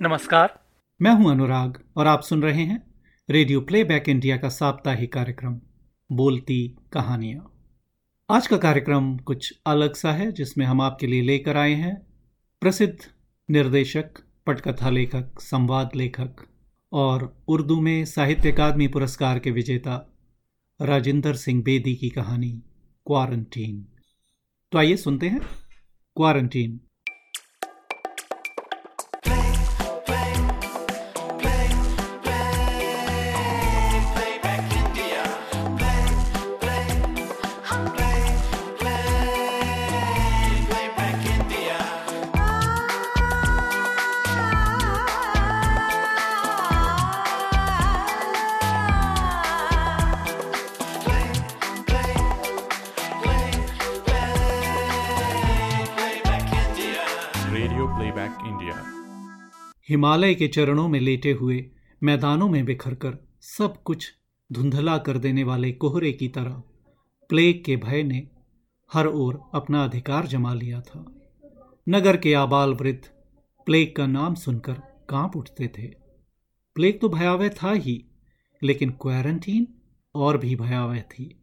[0.00, 0.52] नमस्कार।
[1.00, 2.94] मैं हूँ अनुराग और आप सुन रहे हैं
[3.28, 5.58] रेडियो प्लेबैक इंडिया का साप्ताहिक कार्यक्रम,
[6.10, 7.50] बोलती कहानियाँ।
[8.30, 11.94] आज का कार्यक्रम कुछ अलग सा है, जिसमें हम आपके लिए लेकर आए हैं
[12.62, 12.96] प्रसिद्ध
[13.48, 14.10] निर्देशक,
[14.46, 16.46] पटकथा लेखक, संवाद लेखक
[16.92, 20.04] और उर्दू में साहित्य अकादमी पुरस्कार के विजेता
[20.80, 22.52] राजिंदर सिंह बेदी की कहानी,
[23.06, 23.86] क्वारंटीन।
[24.72, 25.40] तो आइए सुनते हैं
[26.16, 26.80] क्वारंटीन।
[59.90, 61.70] हिमालय के चरणों में लेटे हुए
[62.02, 64.12] मैदानों में बिखरकर सब कुछ
[64.52, 66.62] धुंधला कर देने वाले कोहरे की तरह
[67.28, 68.28] प्लेग के भय ने
[68.92, 71.20] हर ओर अपना अधिकार जमा लिया था।
[71.88, 73.08] नगर के आबाल वृद्ध
[73.66, 74.72] प्लेग का नाम सुनकर
[75.08, 75.86] काँप उठते थे।
[76.74, 78.04] प्लेग तो भयावह था ही,
[78.62, 79.66] लेकिन क्वारंटीन
[80.14, 81.40] और भी भयावह थी।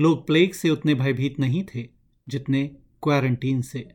[0.00, 1.88] लोग प्लेग से उतने भयभीत नहीं थे
[2.28, 2.66] जितने
[3.02, 3.88] क्वारंटीन से।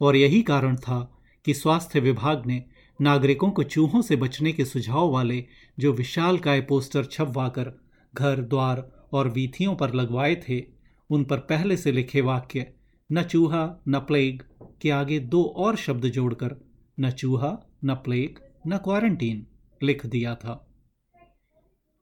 [0.00, 2.64] और यही कारण था कि स्वास्थ्य विभाग ने
[3.02, 5.44] नागरिकों को चूहों से बचने के सुझाव वाले
[5.78, 7.72] जो विशाल काय पोस्टर छपवाकर
[8.14, 10.62] घर, द्वार और वीथियों पर लगवाए थे,
[11.10, 12.74] उन पर पहले से लिखे वाक्य,
[13.12, 14.42] न चूहा, न प्लेग
[14.82, 16.56] के आगे दो और शब्द जोड़कर,
[17.00, 19.46] न चूहा, न प्लेग, न क्वारंटीन
[19.82, 20.68] लिख दिया था।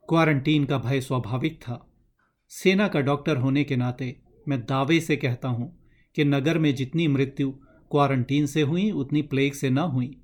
[0.09, 1.91] क्वारंटीन का भय स्वाभाविक था।
[2.49, 5.79] सेना का डॉक्टर होने के नाते मैं दावे से कहता हूँ
[6.15, 7.51] कि नगर में जितनी मृत्यु
[7.91, 10.20] क्वारंटीन से हुई, उतनी प्लेग से न हुई।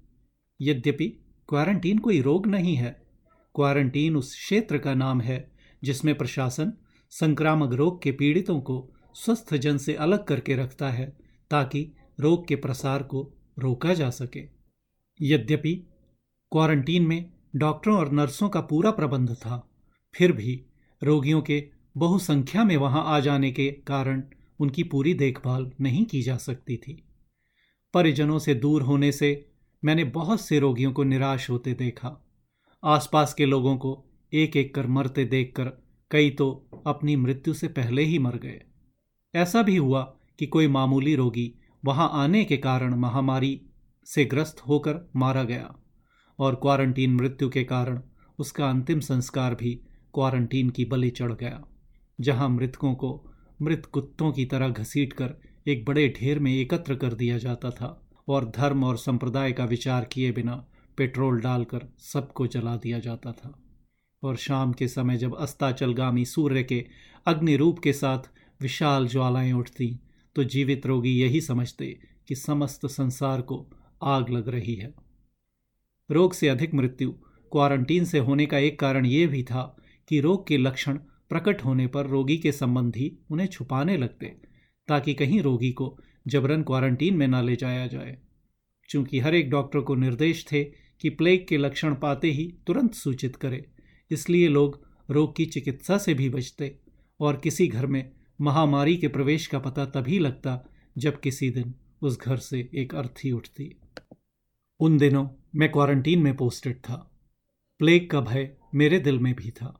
[0.61, 1.07] यद्यपि
[1.49, 2.91] क्वारंटीन कोई रोग नहीं है।
[3.55, 6.73] क्वारंटीन उस क्षेत्र का नाम है, जिसमें प्रशासन
[7.11, 11.17] संक्रामक रोग के पीड़ितों को स्वस्थ जन से अलग करके रखता है,
[11.51, 14.43] ताकि रोग के प्रसार को रोका जा सके।
[15.21, 15.75] यद्यपि
[16.53, 19.69] क्वारंटीन में डॉक्टरों और नर्सों का पूरा प्रबंध था,
[20.15, 20.65] फिर भी
[21.03, 24.23] रोगियों के बहुसंख्या में वहाँ आ जाने के कारण
[24.61, 27.03] उनकी पूरी देखभाल नहीं की जा सकती थी।
[27.95, 29.49] परिजनों से दूर होने से
[29.87, 32.11] मैंने बहुत से रोगियों को निराश होते देखा।
[32.83, 35.71] आसपास के लोगों को एक एक कर मरते देखकर
[36.11, 36.47] कई तो
[36.87, 38.61] अपनी मृत्यु से पहले ही मर गए।
[39.35, 40.03] ऐसा भी हुआ
[40.39, 41.53] कि कोई मामूली रोगी
[41.85, 43.61] वहाँ आने के कारण महामारी
[44.07, 45.75] से ग्रस्त होकर मारा गया
[46.39, 48.01] और क्वारंटीन मृत्यु के कारण
[48.39, 49.75] उसका अंतिम संस्कार भी
[50.15, 51.63] क्वारंटीन की बलि चढ़ गया,
[52.21, 53.31] जहाँ मृतकों को
[53.63, 55.35] मृत कुत्तों की तरह घसीटकर
[55.69, 60.05] एक बड़े ढेर में एकत्र कर दिया जाता था। और धर्म और संप्रदाय का विचार
[60.05, 60.65] किए बिना
[60.99, 63.63] पेट्रोल डालकर सबको जला दिया जाता था।
[64.23, 66.85] और शाम के समय जब अस्ताचलगामी सूर्य के
[67.27, 68.31] अग्नि रूप के साथ
[68.63, 70.01] विशाल ज्वालाएँ उठती
[70.37, 71.99] तो जीवित रोगी यही समझते
[72.29, 73.67] कि समस्त संसार को
[74.03, 74.95] आग लग रही है।
[76.11, 77.13] रोग से अधिक मृत्यु
[77.53, 79.77] क्वारंटीन से होने का एक कारण यह भी था
[80.09, 80.99] कि रोग के लक्षण
[81.29, 84.27] प्रकट होने पर रोगी के संबंधी उन्हें छुपाने लगते,
[84.89, 88.17] ताकि कहीं रोगी को जबरन क्वारंटीन में ना ले जाया जाए।
[88.89, 90.65] चूँकि हर एक डॉक्टर को निर्देश थे
[91.01, 93.65] कि प्लेग के लक्षण पाते ही तुरंत सूचित करे,
[94.11, 96.77] इसलिए लोग रोग की चिकित्सा से भी बचते
[97.21, 98.11] और किसी घर में
[98.41, 100.59] महामारी के प्रवेश का पता तभी लगता
[100.99, 103.71] जब किसी दिन उस घर से एक अर्थी उठती।
[104.81, 106.97] उन दिनों मैं क्वारंटीन में पोस्टेड था।
[107.81, 109.75] प्लेग का भय मेरे दिल में भी था।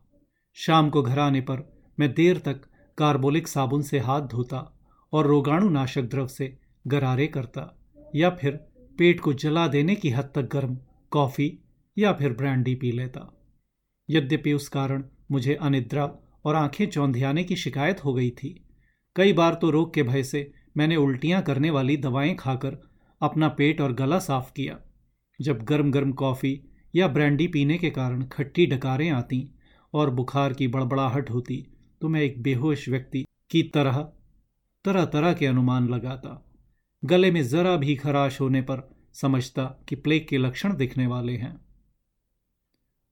[0.57, 2.61] शाम को घर आने पर मैं देर तक
[2.99, 4.76] कार्बोलिक साबुन से हाथ धोता
[5.13, 6.57] और रोगाणुनाशक द्रव से
[6.87, 7.73] गरारे करता,
[8.15, 8.53] या फिर
[8.99, 10.77] पेट को जला देने की हद तक गर्म
[11.13, 11.53] कॉफ़ी
[11.97, 13.33] या फिर ब्रांडी पी लेता।
[14.09, 16.05] यद्यपि उस कारण मुझे अनिद्रा
[16.45, 18.55] और आँखें चौंधियाने की शिकायत हो गई थी।
[19.17, 22.77] कई बार तो रोग के भय से मैंने उल्टियाँ करने वाली दवाएँ खाकर
[23.21, 24.79] अपना पेट और गला साफ़ किया।
[25.41, 26.61] जब गर्म गर्म कॉफ़ी
[26.95, 29.49] या ब्रांडी पीने के कारण खट्टी डकारें आती
[29.95, 31.65] और बुखार की बड़बड़ाहट होती
[32.01, 34.09] तो मैं एक बेहोश व्यक्ति की तरह
[34.87, 36.47] तरह तरह के अनुमान लगाता।
[37.05, 41.61] गले में जरा भी खराश होने पर समझता कि प्लेग के लक्षण दिखने वाले हैं।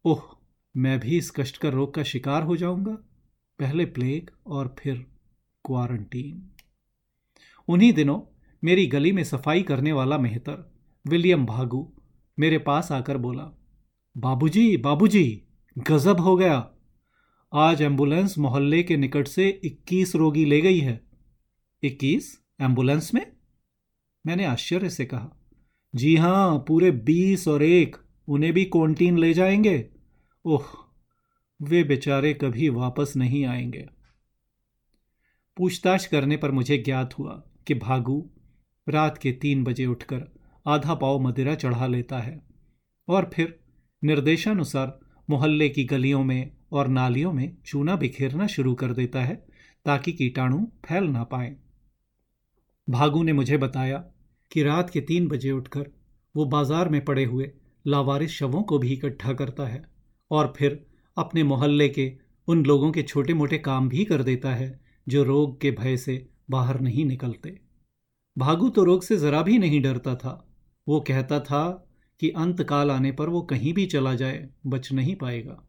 [0.05, 0.23] ओह,
[0.77, 2.93] मैं भी इस कष्टकर रोग का शिकार हो जाऊँगा।
[3.59, 5.07] पहले प्लेग और फिर
[5.65, 6.51] क्वारंटीन।
[7.69, 8.21] उन्हीं दिनों
[8.65, 10.75] मेरी गली में सफ़ाई करने वाला मेहतर,
[11.07, 11.93] विलियम भागू,
[12.39, 13.51] मेरे पास आकर बोला,
[14.17, 15.43] बाबूजी बाबूजी,
[15.79, 16.71] गजब हो गया।
[17.55, 21.04] आज एंबुलेंस मोहल्ले के निकट से 21 रोगी ले गई है।
[21.85, 23.33] इक्कीस, एंबुलेंस में?
[24.27, 25.31] मैंने आश्चर्य से कहा,
[25.95, 27.97] जी हाँ पूरे बीस और एक,
[28.29, 29.89] उन्हें भी क्वारंटीन ले जाएँगे?
[30.45, 30.65] ओह,
[31.63, 33.89] वे बेचारे कभी वापस नहीं आएँगे।
[35.57, 38.31] पूछताछ करने पर मुझे ज्ञात हुआ कि भागू
[38.89, 40.29] रात के तीन बजे उठकर
[40.67, 42.43] आधा पाव मदिरा चढ़ा लेता है
[43.09, 43.61] और फिर
[44.05, 45.01] निर्देशानुसार
[45.31, 49.47] मोहल्ले की गलियों में और नालियों में चूना बिखेरना शुरू कर देता है
[49.85, 51.57] ताकि कीटाणु फैल ना पाए।
[52.89, 53.99] भागू ने मुझे बताया
[54.53, 55.87] कि रात के तीन बजे उठकर
[56.37, 57.51] वो बाज़ार में पड़े हुए
[57.87, 59.83] लावारिस शवों को भी इकट्ठा करता है
[60.31, 60.87] और फिर
[61.17, 62.13] अपने मोहल्ले के
[62.49, 66.27] उन लोगों के छोटे मोटे काम भी कर देता है जो रोग के भय से
[66.51, 67.61] बाहर नहीं निकलते।
[68.37, 70.53] भागू तो रोग से जरा भी नहीं डरता था।
[70.87, 71.91] वो कहता था
[72.21, 75.63] कि अंतकाल आने पर वो कहीं भी चला जाए, बच नहीं पाएगा।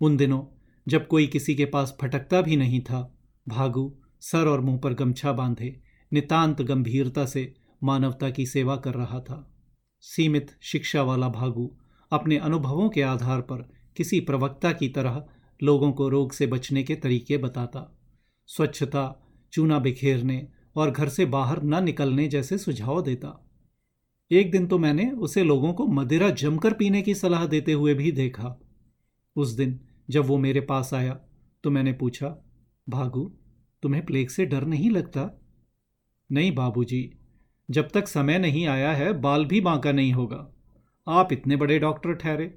[0.00, 0.42] उन दिनों
[0.86, 5.32] जब कोई किसी के पास फटकता भी नहीं था, भागू सर और मुँह पर गमछा
[5.32, 5.81] बांधे
[6.12, 9.54] नितांत गंभीरता से मानवता की सेवा कर रहा था।
[10.00, 11.70] सीमित शिक्षा वाला भागु
[12.12, 15.24] अपने अनुभवों के आधार पर किसी प्रवक्ता की तरह
[15.62, 17.98] लोगों को रोग से बचने के तरीके बताता।
[18.46, 19.22] स्वच्छता,
[19.52, 23.48] चूना बिखेरने और घर से बाहर न निकलने जैसे सुझाव देता।
[24.30, 28.12] एक दिन तो मैंने उसे लोगों को मदिरा जमकर पीने की सलाह देते हुए भी
[28.12, 28.56] देखा।
[29.36, 29.80] उस दिन
[30.10, 31.20] जब वो मेरे पास आया
[31.64, 32.28] तो मैंने पूछा,
[32.88, 33.38] भागू,
[33.82, 35.41] तुम्हें प्लेग से डर नहीं लगता?
[36.32, 37.12] नहीं बाबूजी,
[37.68, 40.46] जब तक समय नहीं आया है, बाल भी बांका नहीं होगा।
[41.06, 42.54] आप इतने बड़े डॉक्टर ठहरे,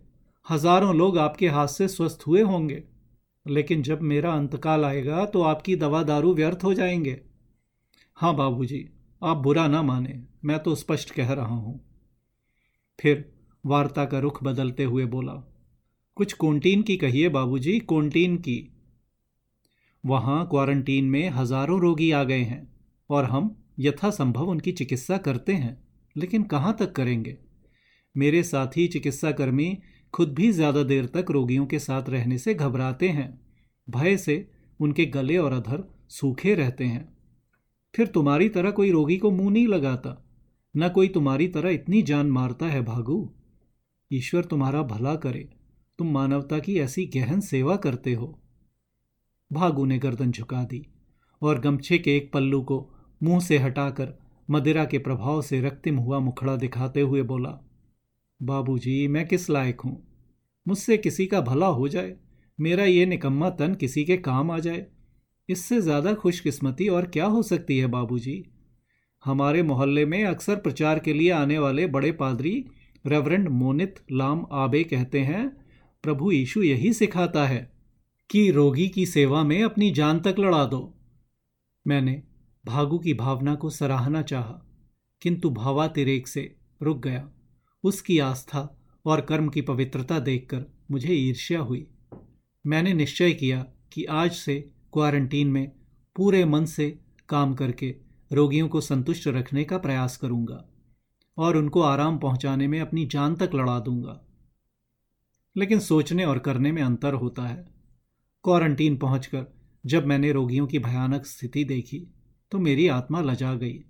[0.50, 2.83] हज़ारों लोग आपके हाथ से स्वस्थ हुए होंगे।
[3.45, 7.19] लेकिन जब मेरा अंतकाल आएगा तो आपकी दवा दारू व्यर्थ हो जाएँगे।
[8.18, 8.86] हाँ बाबूजी,
[9.22, 11.80] आप बुरा ना माने, मैं तो स्पष्ट कह रहा हूँ।
[13.00, 13.24] फिर
[13.63, 15.33] वार्ता का रुख बदलते हुए बोला,
[16.18, 18.57] कुछ कोंटीन की कहिए बाबूजी, कोंटीन की।
[20.04, 22.68] वहाँ क्वारंटीन में हज़ारों रोगी आ गए हैं,
[23.10, 25.83] और हम यथासंभव उनकी चिकित्सा करते हैं,
[26.18, 27.38] लेकिन कहाँ तक करेंगे?
[28.18, 29.77] मेरे साथी चिकित्साकर्मी
[30.13, 33.42] खुद भी ज़्यादा देर तक रोगियों के साथ रहने से घबराते हैं।
[33.89, 37.18] भय से उनके गले और अधर सूखे रहते हैं।
[37.95, 40.22] फिर तुम्हारी तरह कोई रोगी को मुँह नहीं लगाता।
[40.75, 43.36] न कोई तुम्हारी तरह इतनी जान मारता है, भागू।
[44.12, 45.50] ईश्वर तुम्हारा भला करे।
[46.00, 48.42] तुम मानवता की ऐसी गहन सेवा करते हो।
[49.51, 50.86] भागू ने गर्दन झुका दी
[51.42, 54.20] और गमछे के एक पल्लू को मुँह से हटाकर
[54.50, 57.60] मदिरा के प्रभाव से रक्तिम हुआ मुखड़ा दिखाते हुए बोला,
[58.44, 60.08] बाबूजी, मैं किस लायक हूँ?
[60.68, 62.16] मुझसे किसी का भला हो जाए,
[62.60, 64.86] मेरा ये निकम्मा तन किसी के काम आ जाए।
[65.50, 68.46] इससे ज़्यादा खुशकिस्मती और क्या हो सकती है, बाबूजी?
[69.26, 72.66] हमारे मोहल्ले में अक्सर प्रचार के लिए आने वाले बड़े पादरी,
[73.06, 75.50] रेवरेंड मोनित लाम आबे कहते हैं,
[76.04, 77.72] प्रभु यीशु यही सिखाता है
[78.30, 80.94] कि रोगी की सेवा में अपनी जान तक लड़ा दो।
[81.88, 82.22] मैंने
[82.66, 84.66] भागु की भावना को सराहना चाहा,
[85.22, 87.30] किंतु भावातिरेक से रुक गया।
[87.84, 91.88] उसकी आस्था और कर्म की पवित्रता देखकर मुझे ईर्ष्या हुई।
[92.66, 95.72] मैंने निश्चय किया कि आज से क्वारंटीन में
[96.16, 97.96] पूरे मन से काम करके
[98.32, 100.70] रोगियों को संतुष्ट रखने का प्रयास करूँगा
[101.38, 104.22] और उनको आराम पहुँचाने में अपनी जान तक लड़ा दूँगा।
[105.58, 107.68] लेकिन सोचने और करने में अंतर होता है।
[108.44, 109.46] क्वारंटीन पहुंचकर
[109.86, 112.12] जब मैंने रोगियों की भयानक स्थिति देखी
[112.56, 113.84] तो मेरी आत्मा लजा गई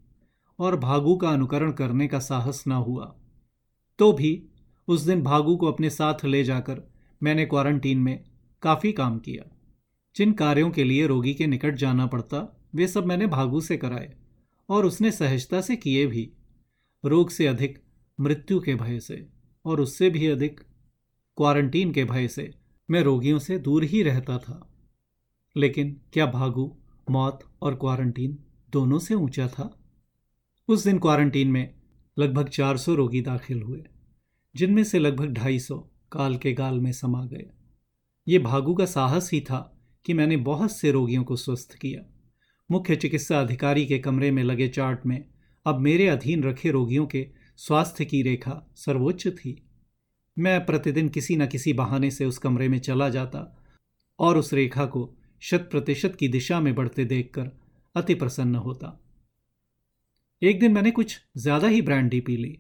[0.60, 3.16] और भागू का अनुकरण करने का साहस न हुआ।
[4.00, 4.50] तो भी
[4.88, 6.82] उस दिन भागू को अपने साथ ले जाकर
[7.24, 8.24] मैंने क्वारंटीन में
[8.62, 9.56] काफ़ी काम किया।
[10.16, 14.16] जिन कार्यों के लिए रोगी के निकट जाना पड़ता, वे सब मैंने भागू से कराए
[14.70, 16.32] और उसने सहजता से किए भी।
[17.06, 17.84] रोग से अधिक
[18.20, 19.30] मृत्यु के भय से
[19.66, 20.60] और उससे भी अधिक
[21.38, 22.54] क्वारंटीन के भय से
[22.92, 24.74] मैं रोगियों से दूर ही रहता था।
[25.58, 26.78] लेकिन क्या भागू,
[27.12, 28.45] मौत और क्वारंटीन
[28.76, 29.70] दोनों से ऊँचा था।
[30.68, 31.74] उस दिन क्वारंटीन में
[32.18, 33.84] लगभग 400 रोगी दाखिल हुए,
[34.56, 35.80] जिनमें से लगभग 250
[36.12, 37.50] काल के गाल में समा गए।
[38.28, 39.60] ये भागू का साहस ही था
[40.06, 42.02] कि मैंने बहुत से रोगियों को स्वस्थ किया।
[42.72, 45.24] मुख्य चिकित्सा अधिकारी के कमरे में लगे चार्ट में
[45.66, 47.28] अब मेरे अधीन रखे रोगियों के
[47.58, 49.68] स्वास्थ्य की रेखा सर्वोच्च थी।
[50.38, 53.44] मैं प्रतिदिन किसी न किसी बहाने से उस कमरे में चला जाता
[54.20, 55.04] और उस रेखा को
[55.42, 57.52] शत प्रतिशत की दिशा में बढ़ते देखकर
[57.96, 59.00] अति प्रसन्न होता।
[60.42, 62.58] एक दिन मैंने कुछ ज़्यादा ही ब्रांडी पी ली।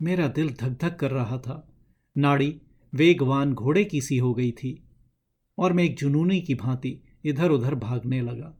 [0.00, 1.56] मेरा दिल धक धक कर रहा था।
[2.16, 2.60] नाड़ी
[2.92, 4.72] वेगवान घोड़े की सी हो गई थी
[5.58, 8.56] और मैं एक जुनूनी की भांति इधर उधर भागने लगा।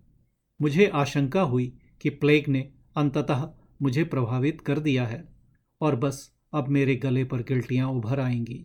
[0.60, 2.60] मुझे आशंका हुई कि प्लेग ने
[2.96, 3.48] अंततः
[3.82, 5.24] मुझे प्रभावित कर दिया है
[5.80, 8.64] और बस अब मेरे गले पर गिल्टियाँ उभर आएँगी।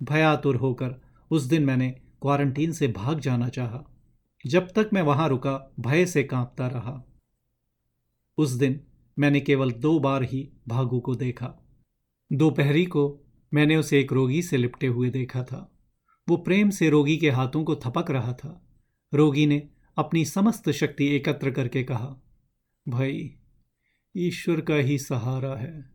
[0.00, 1.90] भयातुर होकर उस दिन मैंने
[2.22, 3.84] क्वारंटीन से भाग जाना चाहा।
[4.46, 7.04] जब तक मैं वहाँ रुका, भय से कांपता रहा।
[8.38, 8.80] उस दिन
[9.18, 11.54] मैंने केवल दो बार ही भागू को देखा।
[12.32, 13.20] दोपहरी को
[13.54, 15.72] मैंने उसे एक रोगी से लिपटे हुए देखा था।
[16.28, 18.68] वो प्रेम से रोगी के हाथों को थपक रहा था।
[19.14, 22.16] रोगी ने अपनी समस्त शक्ति एकत्र करके कहा,
[22.88, 23.34] भाई,
[24.16, 25.90] ईश्वर का ही सहारा है।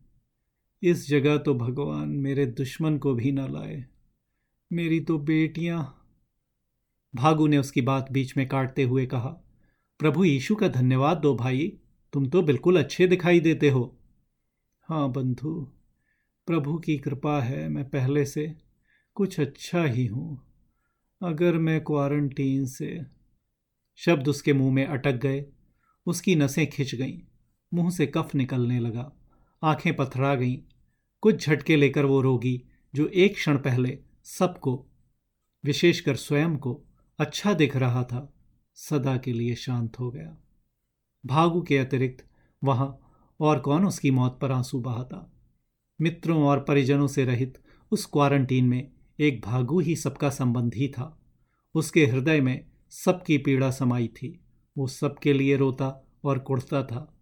[0.84, 3.86] इस जगह तो भगवान मेरे दुश्मन को भी न लाए।
[4.74, 6.03] मेरी तो बेटियाँ
[7.16, 9.30] भागु ने उसकी बात बीच में काटते हुए कहा,
[10.00, 11.74] प्रभु यीशु का धन्यवाद दो भाई,
[12.14, 13.84] तुम तो बिल्कुल अच्छे दिखाई देते हो।
[14.90, 15.68] हाँ बंधु,
[16.48, 18.56] प्रभु की कृपा है मैं पहले से
[19.16, 20.42] कुछ अच्छा ही हूँ।
[21.22, 23.06] अगर मैं क्वारंटीन से
[24.00, 25.46] शब्द उसके मुँह में अटक गए,
[26.06, 27.20] उसकी नसें खिंच गईं,
[27.74, 29.12] मुँह से कफ निकलने लगा,
[29.64, 30.58] आँखें पथरा गईं,
[31.24, 32.62] कुछ झटके लेकर वो रोगी
[32.96, 34.86] जो एक क्षण पहले सबको,
[35.64, 36.82] विशेषकर स्वयं को
[37.20, 38.34] अच्छा दिख रहा था।
[38.76, 40.38] सदा के लिए शांत हो गया।
[41.26, 42.28] भागु के अतिरिक्त
[42.64, 43.00] वहाँ
[43.40, 45.32] और कौन उसकी मौत पर आँसू बहाता?
[46.02, 47.58] मित्रों और परिजनों से रहित
[47.92, 51.22] उस क्वारंटीन में एक भागु ही सबका संबंधी था।
[51.76, 54.40] उसके हृदय में सबकी पीड़ा समाई थी।
[54.78, 57.18] वो सबके लिए रोता और कुड़ता था।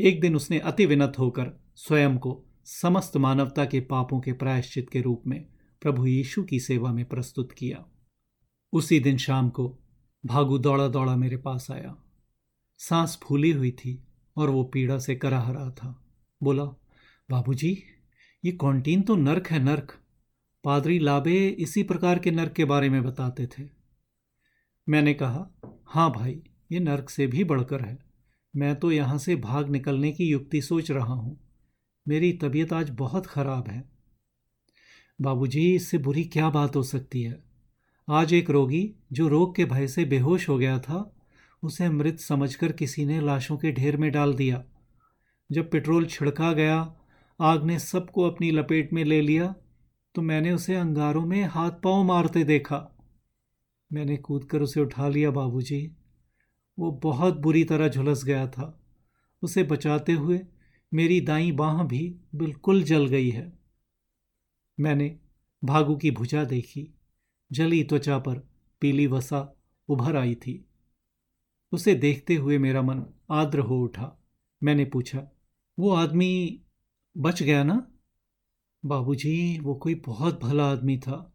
[0.00, 5.00] एक दिन उसने अति विनत होकर स्वयं को समस्त मानवता के पापों के प्रायश्चित के
[5.00, 5.46] रूप में
[5.80, 7.88] प्रभु यीशु की सेवा में प्रस्तुत किया।
[8.72, 9.78] उसी दिन शाम को
[10.26, 11.96] भागु दौड़ा दौड़ा मेरे पास आया।
[12.78, 14.02] सांस फूली हुई थी
[14.36, 16.04] और वो पीड़ा से कराह रहा था।
[16.42, 16.64] बोला
[17.28, 17.82] बाबूजी,
[18.44, 19.92] ये कॉन्टीन तो नर्क है नर्क।
[20.64, 23.62] पादरी लाबे इसी प्रकार के नर्क के बारे में बताते थे।
[24.88, 25.46] मैंने कहा
[25.86, 27.98] हाँ भाई ये नर्क से भी बढ़कर है।
[28.56, 31.38] मैं तो यहाँ से भाग निकलने की युक्ति सोच रहा हूँ।
[32.08, 33.90] मेरी तबीयत आज बहुत खराब है।
[35.20, 37.51] बाबूजी इससे बुरी क्या बात हो सकती है?
[38.08, 41.16] आज एक रोगी, जो रोग के भय से बेहोश हो गया था,
[41.62, 44.64] उसे मृत समझकर किसी ने लाशों के ढेर में डाल दिया।
[45.52, 46.96] जब पेट्रोल छिड़का गया,
[47.40, 49.54] आग ने सबको अपनी लपेट में ले लिया
[50.14, 52.98] तो मैंने उसे अंगारों में हाथ पाँव मारते देखा।
[53.92, 55.96] मैंने कूदकर उसे उठा लिया, बाबूजी।
[56.78, 58.80] वो बहुत बुरी तरह झुलस गया था।
[59.42, 60.40] उसे बचाते हुए
[60.94, 63.52] मेरी दाई बाह भी बिल्कुल जल गई है।
[64.80, 65.18] मैंने
[65.64, 66.88] भागू की भुजा देखी।
[67.52, 68.48] जली त्वचा पर
[68.80, 69.56] पीली वसा
[69.88, 70.68] उभर आई थी।
[71.72, 74.22] उसे देखते हुए मेरा मन आद्र हो उठा।
[74.62, 75.28] मैंने पूछा,
[75.78, 76.60] वो आदमी
[77.16, 77.86] बच गया ना?
[78.84, 81.34] बाबूजी, वो कोई बहुत भला आदमी था।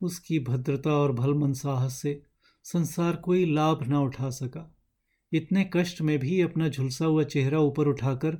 [0.00, 2.22] उसकी भद्रता और भलमन साहस से
[2.64, 4.76] संसार कोई लाभ ना उठा सका।
[5.32, 8.38] इतने कष्ट में भी अपना झुलसा हुआ चेहरा ऊपर उठाकर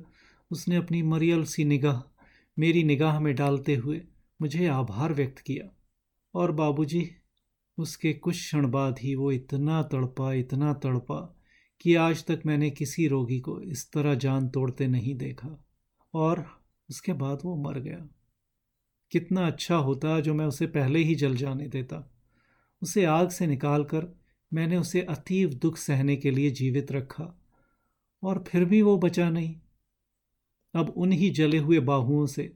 [0.51, 2.25] उसने अपनी मरियल सी निगाह,
[2.59, 4.01] मेरी निगाह में डालते हुए
[4.41, 5.74] मुझे आभार व्यक्त किया।
[6.35, 7.11] और बाबूजी,
[7.77, 11.39] उसके कुछ क्षण बाद ही वो इतना तड़पा इतना तड़पा
[11.81, 15.65] कि आज तक मैंने किसी रोगी को इस तरह जान तोड़ते नहीं देखा
[16.13, 16.45] और
[16.89, 18.07] उसके बाद वो मर गया।
[19.11, 22.11] कितना अच्छा होता जो मैं उसे पहले ही जल जाने देता।
[22.81, 24.19] उसे आग से निकाल कर
[24.53, 27.41] मैंने उसे अतीव दुख सहने के लिए जीवित रखा
[28.23, 29.55] और फिर भी वो बचा नहीं।
[30.75, 32.53] अब उन्हीं जले हुए बाहुओं से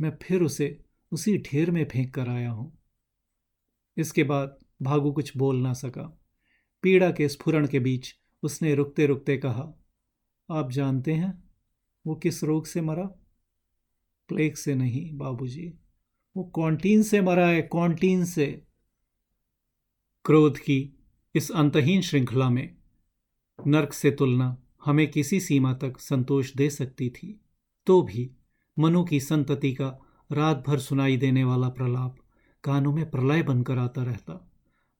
[0.00, 2.81] मैं फिर उसे उसी ढेर में फेंक कर आया हूँ।
[3.96, 6.18] इसके बाद भागु कुछ बोल ना सका।
[6.82, 9.72] पीड़ा के स्फुरण के बीच उसने रुकते रुकते कहा,
[10.50, 11.50] आप जानते हैं,
[12.06, 13.04] वो किस रोग से मरा?
[14.28, 15.74] प्लेग से नहीं, बाबूजी।
[16.36, 18.66] वो कॉन्टीन से मरा है कॉन्टीन से।
[20.24, 20.98] क्रोध की
[21.34, 22.76] इस अंतहीन श्रृंखला में
[23.66, 27.40] नर्क से तुलना हमें किसी सीमा तक संतोष दे सकती थी।
[27.86, 28.30] तो भी
[28.78, 29.98] मनु की संतति का
[30.32, 32.16] रात भर सुनाई देने वाला प्रलाप
[32.64, 34.48] कानों में प्रलय बनकर आता रहता।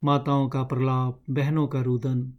[0.02, 2.32] माताओं का प्रलाप, बहनों का रुदन,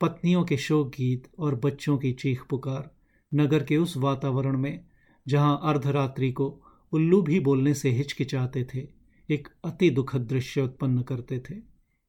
[0.00, 2.90] पत्नियों के शोक गीत और बच्चों की चीख पुकार,
[3.32, 4.84] नगर के उस वातावरण में
[5.26, 6.46] जहाँ अर्धरात्रि को
[6.92, 8.86] उल्लू भी बोलने से हिचकिचाते थे,
[9.28, 11.54] एक अति दुखद दृश्य उत्पन्न करते थे।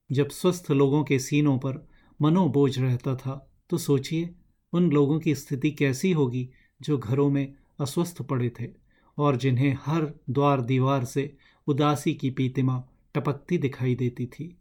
[0.09, 1.87] जब स्वस्थ लोगों के सीनों पर
[2.19, 3.35] मनोबोझ रहता था
[3.69, 4.29] तो सोचिए,
[4.73, 6.49] उन लोगों की स्थिति कैसी होगी
[6.81, 8.69] जो घरों में अस्वस्थ पड़े थे
[9.17, 11.35] और जिन्हें हर द्वार दीवार से
[11.67, 12.83] उदासी की पीतिमा
[13.15, 14.57] टपकती दिखाई देती थी।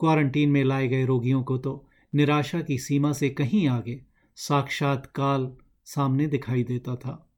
[0.00, 4.00] क्वारंटीन में लाए गए रोगियों को तो निराशा की सीमा से कहीं आगे
[4.36, 5.52] साक्षात काल
[5.84, 7.30] सामने दिखाई देता था।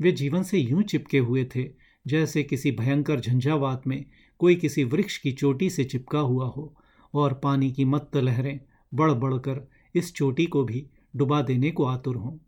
[0.00, 1.68] वे जीवन से यूँ चिपके हुए थे
[2.06, 4.04] जैसे किसी भयंकर झंझावात में
[4.38, 6.74] कोई किसी वृक्ष की चोटी से चिपका हुआ हो
[7.14, 8.60] और पानी की मत्त लहरें
[8.94, 12.38] बढ़ बढ़कर इस चोटी को भी डुबा देने को आतुर हों।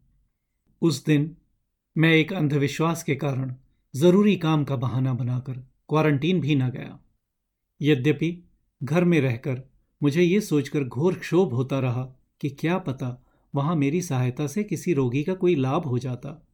[0.82, 1.37] उस दिन
[1.99, 3.54] मैं एक अंधविश्वास के कारण
[3.96, 5.52] ज़रूरी काम का बहाना बनाकर
[5.88, 7.00] क्वारंटीन भी न गया।
[7.82, 8.44] यद्यपि
[8.82, 9.70] घर में रहकर
[10.02, 12.02] मुझे ये सोचकर घोर क्षोभ होता रहा
[12.40, 13.24] कि क्या पता
[13.54, 16.46] वहाँ मेरी सहायता से किसी रोगी का कोई लाभ हो जाता।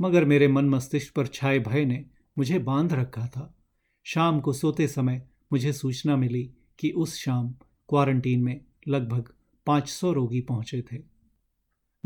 [0.00, 2.06] मगर मेरे मन मस्तिष्क पर छाए भय ने
[2.38, 3.58] मुझे बाँध रखा था।
[4.04, 7.54] शाम को सोते समय मुझे सूचना मिली कि उस शाम
[7.88, 9.32] क्वारंटीन में लगभग
[9.66, 10.96] 500 रोगी पहुँचे थे।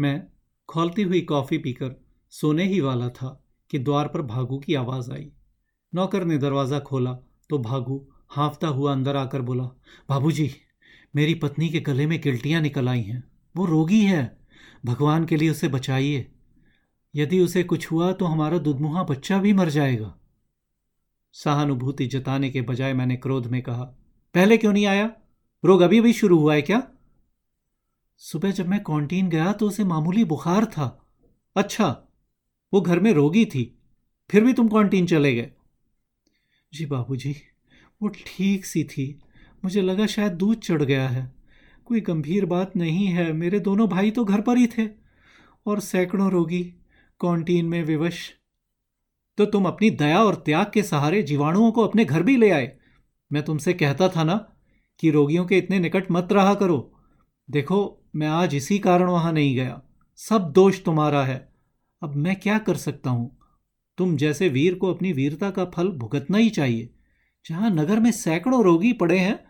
[0.00, 0.26] मैं
[0.68, 3.41] खोलती हुई कॉफ़ी पीकर सोने ही वाला था।
[3.72, 5.30] कि द्वार पर भागू की आवाज़ आई।
[5.94, 7.12] नौकर ने दरवाज़ा खोला
[7.50, 9.64] तो भागू हाँफता हुआ अंदर आकर बोला,
[10.08, 10.50] बाबूजी,
[11.16, 13.22] मेरी पत्नी के गले में गिल्टियाँ निकल आई हैं।
[13.56, 14.38] वो रोगी है।
[14.84, 16.30] भगवान के लिए उसे बचाइए।
[17.14, 20.14] यदि उसे कुछ हुआ तो हमारा दुधमुहा बच्चा भी मर जाएगा।
[21.32, 23.84] सहानुभूति जताने के बजाय मैंने क्रोध में कहा,
[24.34, 25.10] पहले क्यों नहीं आया?
[25.64, 26.82] रोग अभी भी शुरू हुआ है क्या?
[28.16, 31.06] सुबह जब मैं कॉन्टीन गया तो उसे मामूली बुखार था।
[31.56, 32.08] अच्छा
[32.72, 33.78] वो घर में रोगी थी,
[34.30, 35.50] फिर भी तुम क्वांटीन चले गए।
[36.74, 37.36] जी बाबूजी,
[38.02, 39.20] वो ठीक सी थी,
[39.64, 41.32] मुझे लगा शायद दूध चढ़ गया है।
[41.84, 45.02] कोई गंभीर बात नहीं है, मेरे दोनों भाई तो घर पर ही थे।
[45.66, 46.74] और सैकड़ों रोगी
[47.18, 48.32] कॉन्टीन में विवश।
[49.36, 52.78] तो तुम अपनी दया और त्याग के सहारे जीवाणुओं को अपने घर भी ले आए।
[53.32, 54.52] मैं तुमसे कहता था ना
[55.00, 56.94] कि रोगियों के इतने निकट मत रहा करो।
[57.50, 59.82] देखो, मैं आज इसी कारण वहाँ नहीं गया।
[60.16, 61.51] सब दोष तुम्हारा है।
[62.02, 63.38] अब मैं क्या कर सकता हूँ?
[63.99, 66.94] तुम जैसे वीर को अपनी वीरता का फल भुगतना ही चाहिए।
[67.49, 69.44] जहाँ नगर में सैकड़ों रोगी पड़े हैं।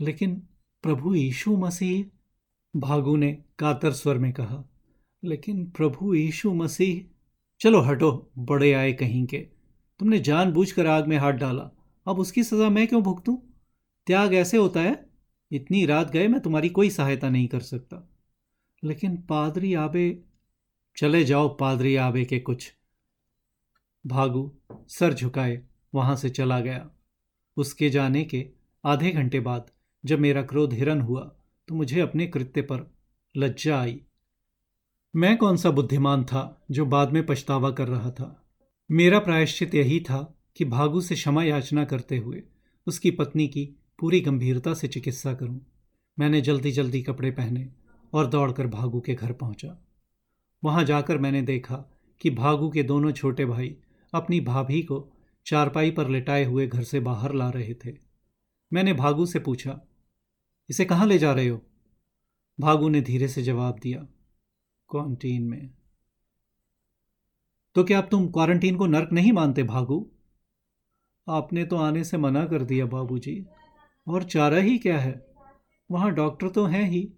[0.00, 0.48] लेकिन
[0.82, 2.04] प्रभु यीशु मसीह,
[2.76, 4.64] भागु ने कातर स्वर में कहा,
[5.24, 7.14] लेकिन प्रभु यीशु मसीह,
[7.60, 9.38] चलो हटो, बड़े आए कहीं के।
[9.98, 11.70] तुमने जानबूझकर आग में हाथ डाला।
[12.06, 13.36] अब उसकी सजा मैं क्यों भुगतूं?
[14.06, 15.06] त्याग ऐसे होता है,
[15.52, 18.10] इतनी रात गए मैं तुम्हारी कोई सहायता नहीं कर सकता।
[18.84, 20.24] लेकिन पादरी आबे
[20.96, 22.72] चले जाओ पादरी आबे के कुछ।
[24.06, 24.50] भागु,
[24.88, 25.62] सर झुकाए,
[25.94, 26.90] वहाँ से चला गया।
[27.56, 28.46] उसके जाने के
[28.84, 29.70] आधे घंटे बाद
[30.04, 31.20] जब मेरा क्रोध हिरन हुआ
[31.68, 32.94] तो मुझे अपने कृत्य पर
[33.36, 34.00] लज्जा आई।
[35.16, 38.44] मैं कौन सा बुद्धिमान था जो बाद में पछतावा कर रहा था?
[38.90, 42.42] मेरा प्रायश्चित यही था कि भागु से क्षमा याचना करते हुए
[42.86, 43.64] उसकी पत्नी की
[43.98, 45.60] पूरी गंभीरता से चिकित्सा करूँ।
[46.18, 47.68] मैंने जल्दी जल्दी कपड़े पहने
[48.12, 49.83] और दौड़कर भागु के घर पहुँचा।
[50.64, 51.76] वहाँ जाकर मैंने देखा
[52.20, 53.74] कि भागु के दोनों छोटे भाई
[54.12, 55.06] अपनी भाभी को
[55.46, 57.92] चारपाई पर लिटाए हुए घर से बाहर ला रहे थे।
[58.72, 59.80] मैंने भागु से पूछा,
[60.68, 61.60] इसे कहाँ ले जा रहे हो?
[62.58, 64.06] भागु ने धीरे से जवाब दिया,
[64.90, 65.70] क्वारंटीन में।
[67.76, 70.04] तो क्या अब तुम क्वारंटीन को नर्क नहीं मानते भागु?
[71.28, 73.44] आपने तो आने से मना कर दिया बाबूजी।
[74.06, 75.14] और चारा ही क्या है?
[75.90, 77.08] वहाँ डॉक्टर तो हैं ही।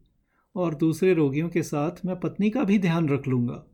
[0.57, 3.67] और दूसरे रोगियों के साथ मैं पत्नी का भी ध्यान रख लूँगा।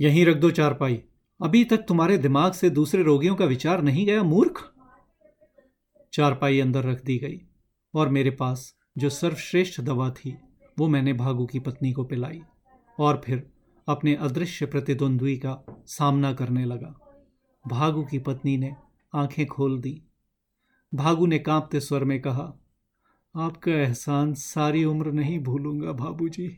[0.00, 1.02] यहीं रख दो चारपाई।
[1.42, 4.72] अभी तक तुम्हारे दिमाग से दूसरे रोगियों का विचार नहीं गया, मूर्ख।
[6.12, 7.40] चारपाई अंदर रख दी गई
[7.94, 10.36] और मेरे पास जो सर्वश्रेष्ठ दवा थी,
[10.78, 12.42] वो मैंने भागु की पत्नी को पिलाई
[12.98, 13.50] और फिर
[13.88, 17.00] अपने अदृश्य प्रतिद्वंद्वी का सामना करने लगा।
[17.68, 18.76] भागु की पत्नी ने
[19.14, 20.02] आँखें खोल दी।
[20.94, 22.63] भागु ने कांपते स्वर में कहा
[23.36, 26.56] आपका एहसान सारी उम्र नहीं भूलूँगा भाबूजी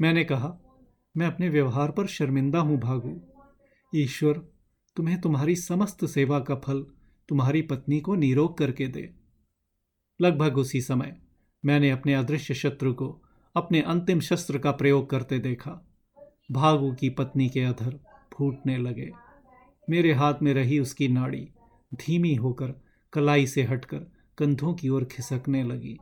[0.00, 0.58] मैंने कहा,
[1.16, 3.20] मैं अपने व्यवहार पर शर्मिंदा हूँ, भागु।
[3.94, 4.32] ईश्वर,
[4.96, 6.86] तुम्हें तुम्हारी समस्त सेवा का फल
[7.28, 9.14] तुम्हारी पत्नी को निरोग करके दे।
[10.20, 11.16] लगभग उसी समय,
[11.64, 13.22] मैंने अपने अदृश्य शत्रु को
[13.56, 15.90] अपने अंतिम शस्त्र का प्रयोग करते देखा।
[16.52, 18.00] भागु की पत्नी के अधर
[18.32, 19.10] फूटने लगे।
[19.90, 21.48] मेरे हाथ में रही उसकी नाड़ी,
[21.94, 22.74] धीमी होकर
[23.12, 25.98] कलाई से हटकर कंधों की ओर खिसकने लगी।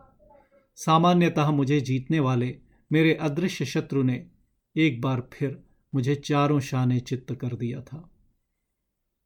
[0.77, 2.59] सामान्यतः मुझे जीतने वाले
[2.93, 4.31] मेरे अदृश्य शत्रु ने
[4.77, 8.11] एक बार फिर मुझे चारों शाने चित्त कर दिया था।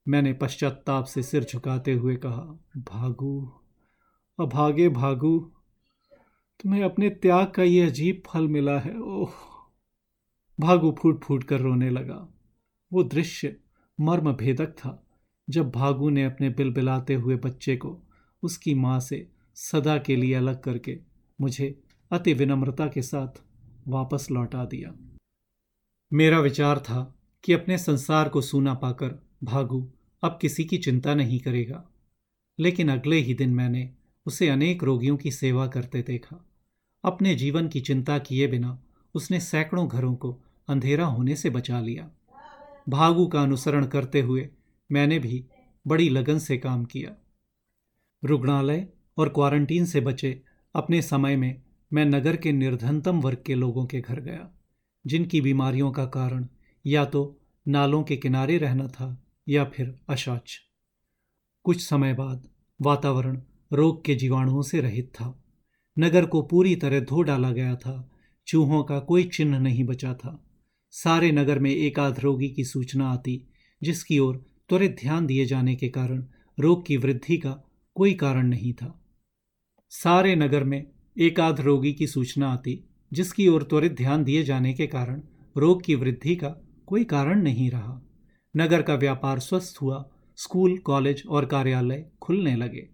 [0.08, 3.52] मैंने पश्चाताप से सिर झुकाते हुए कहा, भागू,
[4.40, 5.52] अभागे भागू,
[6.62, 9.32] तुम्हें अपने त्याग का यह अजीब फल मिला है, ओह!
[10.60, 12.28] भागु फूट फूट कर रोने लगा।
[12.92, 13.56] वो दृश्य
[14.00, 15.06] मर्म भेदक था,
[15.50, 18.02] जब भागु ने अपने बिलबिलाते हुए बच्चे को
[18.42, 20.98] उसकी माँ से सदा के लिए अलग करके
[21.40, 23.42] मुझे अति विनम्रता के साथ
[23.88, 24.94] वापस लौटा दिया।
[26.12, 29.90] मेरा विचार था कि अपने संसार को सूना पाकर भागु,
[30.22, 31.88] अब किसी की चिंता नहीं करेगा।
[32.60, 33.90] लेकिन अगले ही दिन मैंने
[34.26, 36.48] उसे अनेक रोगियों की सेवा करते देखा।
[37.04, 38.82] अपने जीवन की चिंता किए बिना
[39.14, 42.10] उसने सैकड़ों घरों को अंधेरा होने से बचा लिया।
[42.88, 44.48] भागु का अनुसरण करते हुए
[44.92, 45.44] मैंने भी
[45.86, 47.16] बड़ी लगन से काम किया।
[48.24, 48.86] रुग्णालय
[49.18, 50.42] और क्वारंटीन से बचे
[50.74, 54.50] अपने समय में मैं नगर के निर्धनतम वर्ग के लोगों के घर गया,
[55.06, 56.46] जिनकी बीमारियों का कारण
[56.86, 60.58] या तो नालों के किनारे रहना था या फिर अशौच
[61.64, 62.48] कुछ समय बाद
[62.80, 63.40] वातावरण
[63.72, 65.44] रोग के जीवाणुओं से रहित था।
[65.98, 68.10] नगर को पूरी तरह धो डाला गया था,
[68.46, 70.44] चूहों का कोई चिन्ह नहीं बचा था।
[70.90, 73.48] सारे नगर में एक आध रोगी की सूचना आती,
[73.82, 74.36] जिसकी ओर
[74.68, 76.24] त्वरित ध्यान दिए जाने के कारण
[76.58, 78.98] रोग की वृद्धि का कोई कारण नहीं था।
[79.92, 80.84] सारे नगर में
[81.16, 82.78] एक आध रोगी की सूचना आती,
[83.12, 85.20] जिसकी ओर त्वरित ध्यान दिए जाने के कारण
[85.56, 86.48] रोग की वृद्धि का
[86.86, 88.00] कोई कारण नहीं रहा।
[88.54, 90.04] नगर का व्यापार स्वस्थ हुआ,
[90.38, 92.88] स्कूल, कॉलेज और कार्यालय खुलने लगे।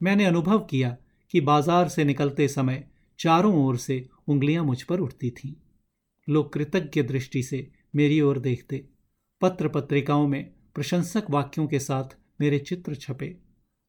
[0.00, 0.96] मैंने अनुभव किया
[1.34, 2.84] कि बाज़ार से निकलते समय
[3.18, 5.54] चारों ओर से उंगलियाँ मुझ पर उठती थीं।
[6.28, 8.84] लोग कृतज्ञ दृष्टि से मेरी ओर देखते,
[9.40, 10.44] पत्र पत्रिकाओं में
[10.74, 13.36] प्रशंसक वाक्यों के साथ मेरे चित्र छपे।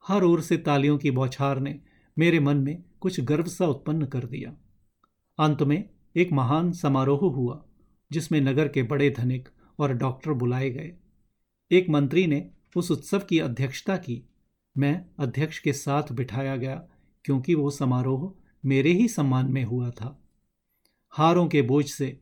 [0.07, 1.79] हर ओर से तालियों की बौछार ने
[2.17, 4.57] मेरे मन में कुछ गर्व सा उत्पन्न कर दिया।
[5.39, 7.65] अंत में एक महान समारोह हुआ,
[8.11, 10.93] जिसमें नगर के बड़े धनिक और डॉक्टर बुलाए गए।
[11.71, 14.29] एक मंत्री ने उस उत्सव की अध्यक्षता की।
[14.77, 16.83] मैं अध्यक्ष के साथ बिठाया गया,
[17.25, 18.33] क्योंकि वो समारोह
[18.65, 20.23] मेरे ही सम्मान में हुआ था।
[21.09, 22.19] हारों के बोझ से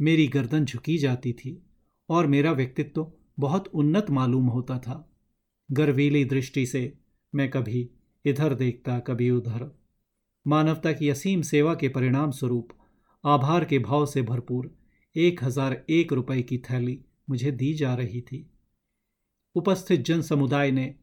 [0.00, 1.62] मेरी गर्दन झुकी जाती थी
[2.08, 5.12] और मेरा व्यक्तित्व बहुत उन्नत मालूम होता था।
[5.72, 6.98] गर्वीली दृष्टि से
[7.34, 7.88] मैं कभी
[8.24, 9.70] इधर देखता, कभी उधर।
[10.46, 12.68] मानवता की असीम सेवा के परिणाम स्वरूप
[13.24, 14.70] आभार के भाव से भरपूर
[15.16, 16.98] एक हज़ार एक रुपए की थैली
[17.30, 18.50] मुझे दी जा रही थी।
[19.56, 20.94] उपस्थित जन समुदाय ने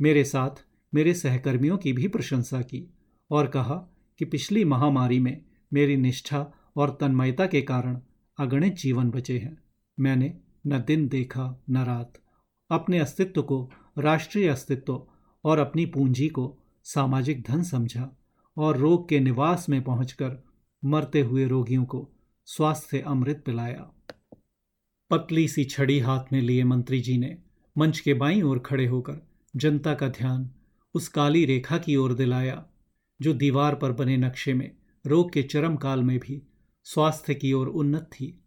[0.00, 2.86] मेरे साथ मेरे सहकर्मियों की भी प्रशंसा की
[3.30, 3.76] और कहा
[4.20, 8.00] कि पिछली महामारी में मेरी निष्ठा और तन्मयता के कारण
[8.38, 9.56] अगणित जीवन बचे हैं।
[9.98, 10.34] मैंने
[10.66, 12.12] न दिन देखा, न रात।
[12.70, 15.06] अपने अस्तित्व को, राष्ट्रीय अस्तित्व
[15.44, 18.16] और अपनी पूंजी को सामाजिक धन समझा
[18.56, 20.44] और रोग के निवास में पहुंचकर
[20.84, 22.08] मरते हुए रोगियों को
[22.46, 23.90] स्वास्थ्य अमृत पिलाया।
[25.10, 27.38] पतली सी छड़ी हाथ में लिए मंत्री जी ने
[27.78, 29.26] मंच के बाईं ओर खड़े होकर
[29.56, 30.50] जनता का ध्यान
[30.94, 32.64] उस काली रेखा की ओर दिलाया,
[33.20, 34.70] जो दीवार पर बने नक्शे में
[35.06, 36.42] रोग के चरम काल में भी
[36.84, 38.44] स्वास्थ्य की ओर उन्नत थी।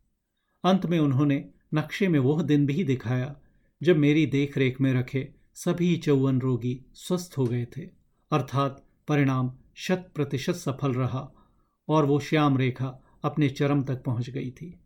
[0.64, 3.36] अंत में उन्होंने नक्शे में वह दिन भी दिखाया,
[3.84, 7.82] जब मेरी देखरेख में रखे सभी चौवन रोगी स्वस्थ हो गए थे।
[8.32, 11.32] अर्थात परिणाम शत प्रतिशत सफल रहा
[11.89, 14.80] और वो श्याम रेखा अपने चरम तक पहुँच गई थी।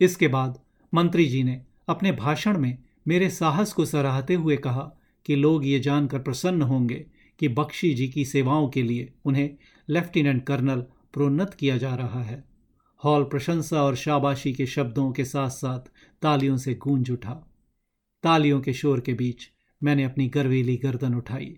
[0.00, 0.60] इसके बाद
[0.94, 4.92] मंत्री जी ने अपने भाषण में मेरे साहस को सराहते हुए कहा
[5.26, 7.06] कि लोग ये जानकर प्रसन्न होंगे
[7.38, 9.50] कि बख्शी जी की सेवाओं के लिए उन्हें
[9.88, 10.80] लेफ्टिनेंट कर्नल
[11.12, 12.44] प्रोन्नत किया जा रहा है।
[13.04, 15.90] हॉल प्रशंसा और शाबाशी के शब्दों के साथ साथ
[16.22, 17.34] तालियों से गूंज उठा।
[18.22, 19.50] तालियों के शोर के बीच
[19.82, 21.54] मैंने अपनी गर्वीली गर्दन उठाई।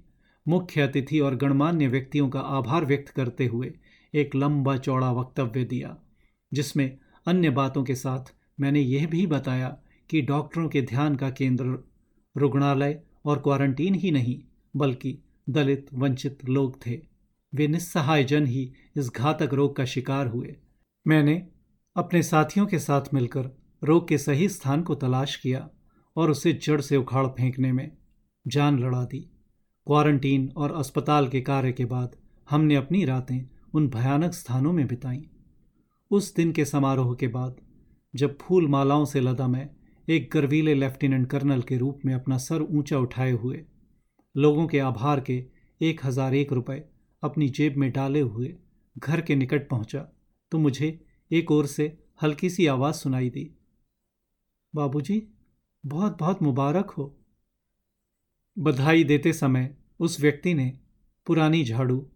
[0.47, 3.73] मुख्य अतिथि और गणमान्य व्यक्तियों का आभार व्यक्त करते हुए
[4.15, 5.97] एक लंबा चौड़ा वक्तव्य दिया,
[6.53, 9.77] जिसमें अन्य बातों के साथ मैंने यह भी बताया
[10.11, 11.79] कि डॉक्टरों के ध्यान का केंद्र
[12.37, 14.41] रुग्णालय और क्वारंटीन ही नहीं,
[14.77, 15.19] बल्कि
[15.51, 17.01] दलित, वंचित लोग थे।
[17.55, 20.57] वे निस्सहाय जन ही इस घातक रोग का शिकार हुए।
[21.07, 21.47] मैंने
[21.97, 23.51] अपने साथियों के साथ मिलकर
[23.85, 25.69] रोग के सही स्थान को तलाश किया
[26.17, 27.91] और उसे जड़ से उखाड़ फेंकने में
[28.46, 29.18] जान लड़ा दी।
[29.87, 32.16] क्वारंटीन और अस्पताल के कार्य के बाद
[32.48, 33.40] हमने अपनी रातें
[33.74, 35.22] उन भयानक स्थानों में बिताईं।
[36.11, 37.57] उस दिन के समारोह के बाद,
[38.14, 39.68] जब फूल मालाओं से लदा मैं
[40.09, 43.64] एक गर्वीले लेफ्टिनेंट कर्नल के रूप में अपना सर ऊँचा उठाए हुए,
[44.35, 45.44] लोगों के आभार के
[45.81, 46.85] एक हज़ार एक रुपये
[47.22, 48.55] अपनी जेब में डाले हुए
[48.96, 50.00] घर के निकट पहुँचा
[50.53, 50.98] तो मुझे
[51.31, 53.50] एक ओर से हल्की सी आवाज़ सुनाई दी।
[54.74, 55.22] बाबूजी
[55.85, 57.05] बहुत बहुत मुबारक हो।
[58.61, 60.73] बधाई देते समय उस व्यक्ति ने
[61.27, 62.07] पुरानी झाड़ू,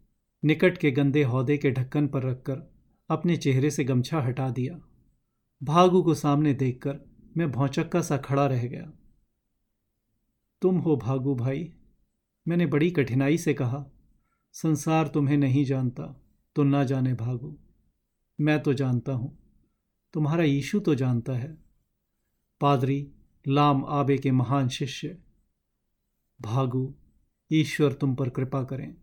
[0.42, 2.62] निकट के गंदे हौदे के ढक्कन पर रखकर
[3.10, 4.78] अपने चेहरे से गमछा हटा दिया।
[5.62, 6.98] भागू को सामने देखकर
[7.36, 8.92] मैं भौचक्का सा खड़ा रह गया।
[10.62, 11.68] तुम हो भागू भाई,
[12.46, 13.84] मैंने बड़ी कठिनाई से कहा।
[14.54, 16.14] संसार तुम्हें नहीं जानता
[16.56, 17.56] तो ना जाने भागू।
[18.38, 19.36] मैं तो जानता हूँ,
[20.14, 21.56] तुम्हारा यीशु तो जानता है।
[22.60, 23.06] पादरी,
[23.44, 25.16] लाम आबे के महान शिष्य
[26.40, 26.94] भागू,
[27.52, 28.94] ईश्वर तुम पर कृपा करें।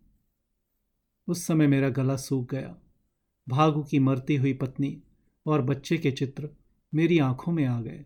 [1.28, 2.76] उस समय मेरा गला सूख गया।
[3.48, 5.02] भागू की मरती हुई पत्नी
[5.46, 6.50] और बच्चे के चित्र
[6.94, 8.04] मेरी आँखों में आ गए।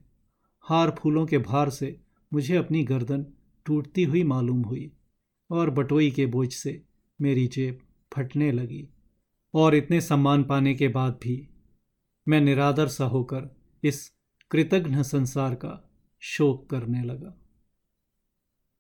[0.61, 2.01] हार फूलों के भार से
[2.33, 3.27] मुझे अपनी गर्दन
[3.65, 4.93] टूटती हुई मालूम हुई
[5.51, 6.85] और बटोई के बोझ से
[7.21, 7.79] मेरी जेब
[8.15, 8.89] फटने लगी।
[9.55, 11.49] और इतने सम्मान पाने के बाद भी
[12.29, 14.13] मैं निरादर सा होकर इस
[14.51, 17.46] कृतघ्न संसार का शोक करने लगा।